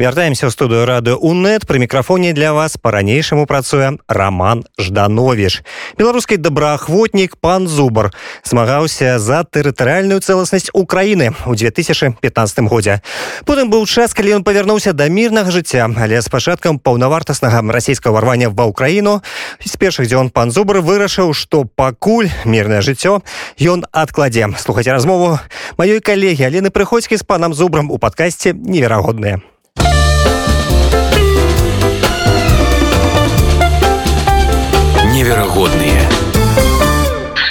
[0.00, 5.60] Вяртаемся ў студыю рады УНэт пры мікрафоне для вас па-ранейшаму працуе роман ждановіш
[6.00, 8.08] беларускі добраахвотнік пан зубар
[8.40, 12.16] змагаўся за тэрытарыальную цэласнасць Украіны ў 2015
[12.72, 13.04] годзе
[13.44, 18.48] потым быў час калі ён павярнуўся да мірнага жыцця але з пачаткам паўнавартаснага расійскага ўрвання
[18.56, 19.20] ва ўкраіну
[19.60, 23.20] з першых дзён пан зубар вырашыў што пакуль мірнае жыццё
[23.60, 25.36] ён адкладзе слухаць размову
[25.76, 29.44] маёй калегі алены прыходзькі з панам зубрам у падкасці неверагодныя
[35.15, 36.09] Невероятные.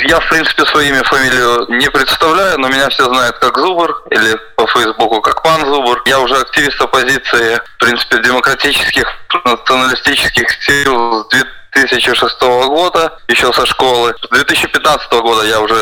[0.07, 4.67] Я, в принципе, своими фамилию не представляю, но меня все знают как Зубр или по
[4.67, 6.03] Фейсбуку как Пан Зубр.
[6.05, 9.07] Я уже активист оппозиции, в принципе, демократических,
[9.47, 11.29] националистических сил с
[11.73, 14.15] 2006 года, еще со школы.
[14.23, 15.75] С 2015 года я уже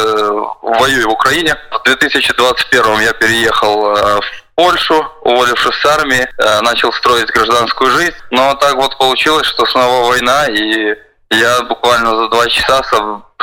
[0.63, 1.57] воюю в Украине.
[1.73, 8.15] В 2021 я переехал э, в Польшу, уволившись с армии, э, начал строить гражданскую жизнь.
[8.31, 10.95] Но так вот получилось, что снова война, и
[11.33, 12.83] я буквально за два часа,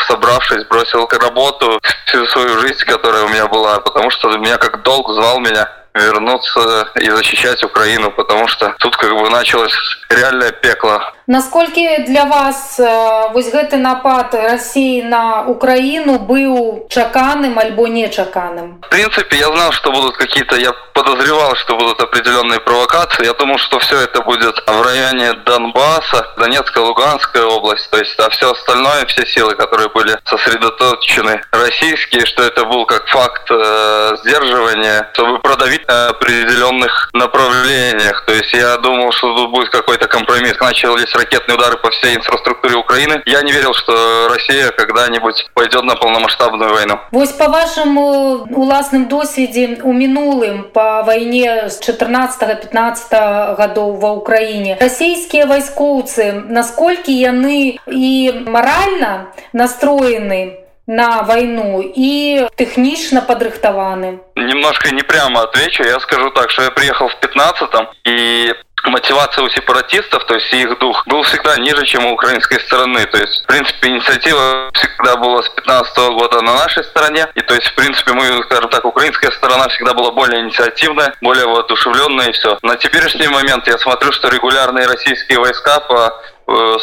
[0.08, 5.12] собравшись, бросил работу, всю свою жизнь, которая у меня была, потому что меня как долг
[5.12, 9.74] звал меня вернуться и защищать Украину, потому что тут как бы началось
[10.10, 11.02] реальное пекло.
[11.30, 18.82] Насколько для вас вот гэты напад России на Украину был чаканым альбо не чаканым?
[18.82, 23.26] В принципе, я знал, что будут какие-то, я подозревал, что будут определенные провокации.
[23.26, 27.92] Я думал, что все это будет в районе Донбасса, Донецкая, Луганская область.
[27.92, 33.08] То есть, а все остальное, все силы, которые были сосредоточены российские, что это был как
[33.08, 38.26] факт э, сдерживания, чтобы продавить определенных направлениях.
[38.26, 40.60] То есть я думал, что тут будет какой-то компромисс.
[40.60, 43.22] Начались ракетные удары по всей инфраструктуре Украины.
[43.26, 47.00] Я не верил, что Россия когда-нибудь пойдет на полномасштабную войну.
[47.12, 55.46] Вот по вашему уласным досведе у минулым по войне с 14-15 годов во Украине российские
[55.46, 60.60] войскоўцы насколько яны и морально настроены
[60.90, 64.22] на войну и технично подрыхтованы?
[64.36, 65.84] Немножко не прямо отвечу.
[65.84, 68.54] Я скажу так, что я приехал в 15-м, и
[68.90, 73.06] мотивация у сепаратистов, то есть их дух, был всегда ниже, чем у украинской стороны.
[73.06, 77.28] То есть, в принципе, инициатива всегда была с 15 -го года на нашей стороне.
[77.36, 81.46] И то есть, в принципе, мы, скажем так, украинская сторона всегда была более инициативная, более
[81.46, 82.58] воодушевленная и все.
[82.62, 86.22] На теперешний момент я смотрю, что регулярные российские войска по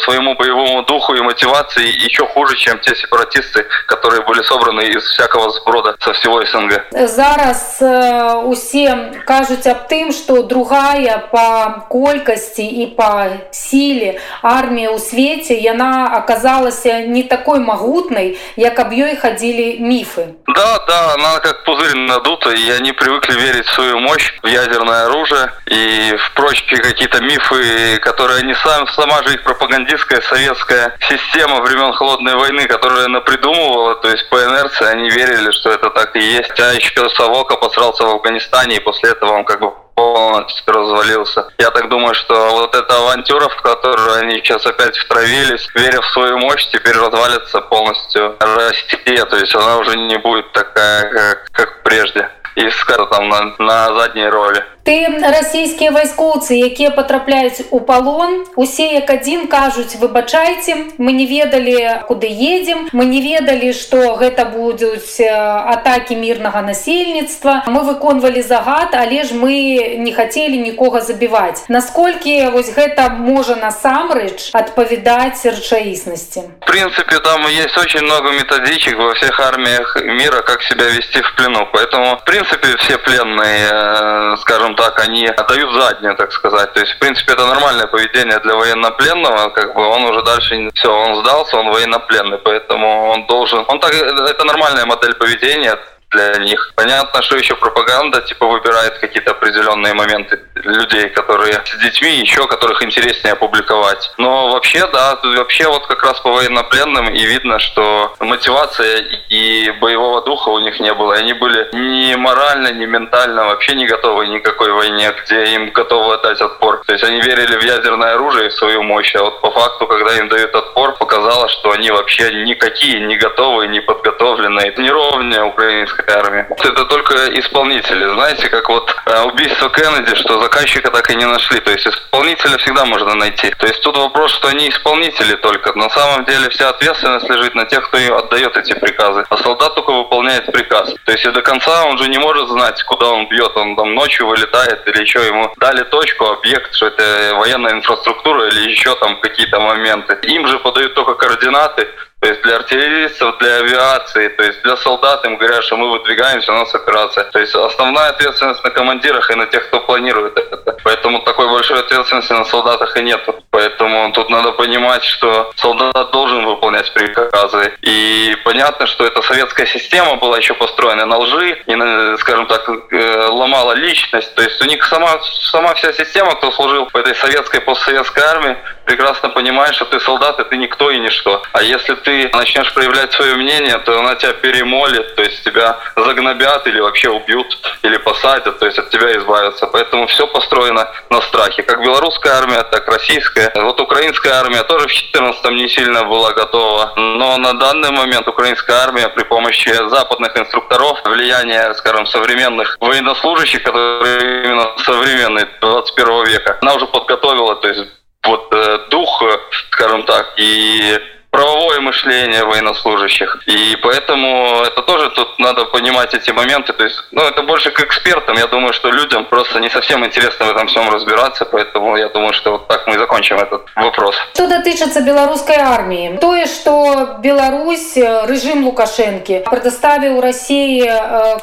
[0.04, 5.50] своему боевому духу и мотивации еще хуже, чем те сепаратисты, которые были собраны из всякого
[5.50, 6.84] сброда со всего СНГ.
[6.92, 14.98] Зараз э, усе кажуць аб тым, што другая па колькасці і па сіле армія ў
[14.98, 20.34] свеце яна аказалася не такой магутнай, як аб ёй хадзілі міфы.
[20.48, 25.06] Да, да, она как пузырь надута, и они привыкли верить в свою мощь, в ядерное
[25.06, 31.61] оружие и в прочие какие-то мифы, которые они сам, сама же их пропагандистская советская система
[31.61, 36.15] времен Холодной войны, которая она придумывала, то есть по инерции они верили, что это так
[36.15, 36.59] и есть.
[36.59, 41.47] А еще Савок обосрался в Афганистане, и после этого он как бы полностью развалился.
[41.57, 46.07] Я так думаю, что вот эта авантюра, в которую они сейчас опять втравились, веря в
[46.07, 49.25] свою мощь, теперь развалится полностью Россия.
[49.25, 52.29] То есть она уже не будет такая, как, как прежде.
[52.55, 54.63] И скажем, там на, на задней роли.
[54.86, 62.02] ты расійскія вайскоўцы якія потрапляюць у палон усе як адзін кажуць выбачайце мы не ведалі
[62.08, 69.22] куды едем мы не ведалі что гэта будуць атаки мірнага насельніцтва мы выконвалі загад але
[69.22, 77.18] ж мы не хотели нікога забіваць насколькі вось гэта можа насамрэч адпавядаць рэчаіснасці в принципе
[77.20, 82.16] там есть очень много методичек во всех армиях мира как себя вести в плену поэтому
[82.16, 86.71] в принципе все пленные э, скажем так, они отдают заднюю, так сказать.
[86.73, 90.89] То есть, в принципе, это нормальное поведение для военнопленного, как бы он уже дальше, все,
[90.89, 95.77] он сдался, он военнопленный, поэтому он должен, он так, это нормальная модель поведения,
[96.11, 96.71] для них.
[96.75, 102.81] Понятно, что еще пропаганда типа выбирает какие-то определенные моменты людей, которые с детьми, еще которых
[102.83, 104.11] интереснее опубликовать.
[104.17, 110.21] Но вообще, да, вообще вот как раз по военнопленным и видно, что мотивация и боевого
[110.21, 111.15] духа у них не было.
[111.15, 116.41] Они были ни морально, ни ментально вообще не готовы никакой войне, где им готовы дать
[116.41, 116.83] отпор.
[116.85, 119.87] То есть они верили в ядерное оружие и в свою мощь, а вот по факту,
[119.87, 124.73] когда им дают отпор, показалось, что они вообще никакие, не готовые, не подготовленные.
[124.77, 126.45] Не ровнее украинская российской армии.
[126.49, 128.05] Это только исполнители.
[128.13, 131.59] Знаете, как вот э, убийство Кеннеди, что заказчика так и не нашли.
[131.59, 133.49] То есть исполнителя всегда можно найти.
[133.57, 135.77] То есть тут вопрос, что они исполнители только.
[135.77, 139.25] На самом деле вся ответственность лежит на тех, кто отдает эти приказы.
[139.29, 140.93] А солдат только выполняет приказ.
[141.05, 143.51] То есть и до конца он же не может знать, куда он бьет.
[143.57, 148.71] Он там ночью вылетает или еще ему дали точку, объект, что это военная инфраструктура или
[148.71, 150.17] еще там какие-то моменты.
[150.23, 151.87] Им же подают только координаты,
[152.19, 156.51] то есть для артиллеристов, для авиации, то есть для солдат им говорят, что мы выдвигаемся,
[156.51, 157.25] у нас операция.
[157.25, 160.77] То есть основная ответственность на командирах и на тех, кто планирует это.
[160.83, 163.23] Поэтому такой большой ответственности на солдатах и нет.
[163.51, 167.73] Поэтому тут надо понимать, что солдат должен выполнять приказы.
[167.81, 172.67] И понятно, что эта советская система была еще построена на лжи и, на, скажем так,
[172.67, 174.33] э, ломала личность.
[174.33, 175.19] То есть у них сама,
[175.51, 180.39] сама вся система, кто служил в этой советской, постсоветской армии, прекрасно понимает, что ты солдат,
[180.39, 181.43] и ты никто и ничто.
[181.51, 181.95] А если
[182.33, 187.57] начнешь проявлять свое мнение, то она тебя перемолит, то есть тебя загнобят или вообще убьют,
[187.83, 189.67] или посадят, то есть от тебя избавятся.
[189.67, 191.63] Поэтому все построено на страхе.
[191.63, 193.51] Как белорусская армия, так российская.
[193.55, 196.93] Вот украинская армия тоже в 14-м не сильно была готова.
[196.95, 204.45] Но на данный момент украинская армия при помощи западных инструкторов, влияния, скажем, современных военнослужащих, которые
[204.45, 207.85] именно современные 21 века, она уже подготовила, то есть
[208.23, 209.23] вот э, дух,
[209.71, 210.99] скажем так, и
[211.36, 213.42] правовое мышление военнослужащих.
[213.46, 216.74] И поэтому это тоже тут надо понимать эти моменты.
[216.74, 218.36] То есть, ну, это больше к экспертам.
[218.36, 221.46] Я думаю, что людям просто не совсем интересно в этом всем разбираться.
[221.46, 224.14] Поэтому я думаю, что вот так мы и закончим этот вопрос.
[224.34, 226.18] Что дотычется белорусской армии?
[226.20, 230.84] То, что Беларусь, режим Лукашенко предоставил России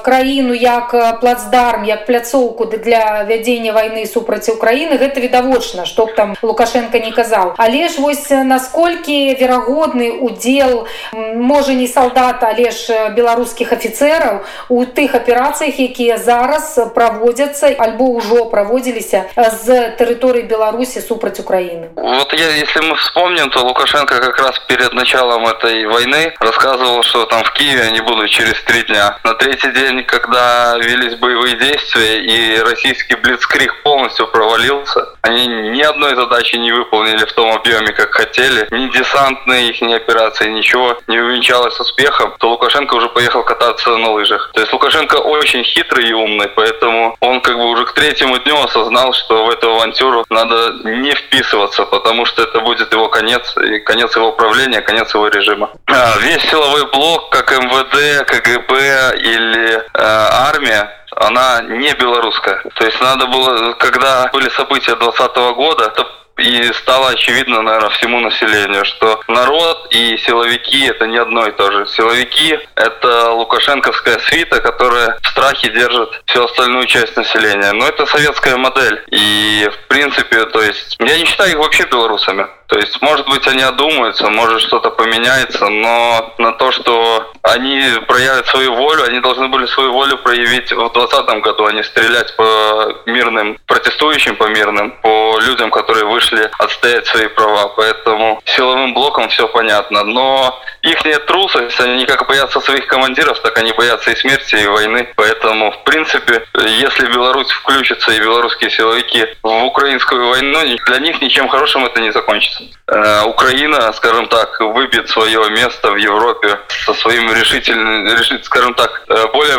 [0.04, 7.00] краину як плацдарм, як пляцоўку для вядзення войны супраць Украины, это відавочна, што там Лукашенко
[7.00, 7.56] не казал.
[7.58, 14.86] Але ж вось насколькі верагодна верагодны удзел можа не солдат але ж беларускіх афіцераў у
[14.86, 22.50] тых аперацыях якія зараз праводзяцца альбо ўжо праводзіліся з тэрыторыі беларусі супраць украины вот я
[22.56, 27.52] если мы вспомним то лукашенко как раз перед началом этой войны рассказывал что там в
[27.54, 33.16] киеве они будут через три дня на третий день когда велись боевые действия и российский
[33.16, 38.88] блицкрик полностью провалился они ни одной задачи не выполнили в том объеме как хотели ни
[38.90, 44.51] десантные их операции, ничего не увенчалось успехом, то Лукашенко уже поехал кататься на лыжах.
[44.55, 48.63] То есть Лукашенко очень хитрый и умный, поэтому он как бы уже к третьему дню
[48.63, 53.79] осознал, что в эту авантюру надо не вписываться, потому что это будет его конец, и
[53.81, 55.71] конец его правления, конец его режима.
[55.87, 62.63] А, весь силовой блок, как МВД, КГБ или э, армия, она не белорусская.
[62.75, 66.07] То есть надо было, когда были события 2020 года, это
[66.39, 71.71] и стало очевидно, наверное, всему населению, что народ и силовики это не одно и то
[71.71, 71.87] же.
[71.87, 77.73] Силовики это лукашенковская свита, которая в страхе держит всю остальную часть населения.
[77.73, 79.03] Но это советская модель.
[79.11, 82.47] И в принципе, то есть, я не считаю их вообще белорусами.
[82.67, 88.47] То есть, может быть, они одумаются, может что-то поменяется, но на то, что они проявят
[88.47, 93.03] свою волю, они должны были свою волю проявить в 2020 году, а не стрелять по
[93.07, 97.69] мирным, протестующим по мирным, по людям, которые вышли отстоять свои права.
[97.77, 100.05] Поэтому силовым блоком все понятно.
[100.05, 105.09] Но их трусость, они как боятся своих командиров, так они боятся и смерти, и войны.
[105.17, 106.45] Поэтому, в принципе,
[106.79, 112.13] если Беларусь включится и белорусские силовики в украинскую войну, для них ничем хорошим это не
[112.13, 112.65] закончится.
[112.87, 119.27] Э, Украина, скажем так, выбьет свое место в Европе со своим решительным, скажем так, э,
[119.33, 119.57] более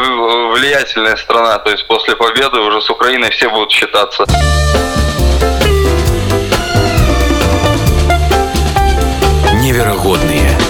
[0.51, 1.57] влиятельная страна.
[1.59, 4.25] То есть после победы уже с Украиной все будут считаться.
[9.53, 10.64] Невероятные